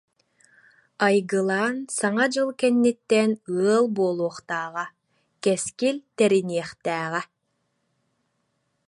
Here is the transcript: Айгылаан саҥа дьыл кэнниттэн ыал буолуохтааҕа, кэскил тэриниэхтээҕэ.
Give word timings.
Айгылаан 1.05 1.77
саҥа 1.97 2.25
дьыл 2.33 2.49
кэнниттэн 2.59 3.31
ыал 3.69 3.85
буолуохтааҕа, 3.95 4.85
кэскил 5.43 5.97
тэриниэхтээҕэ. 6.17 7.21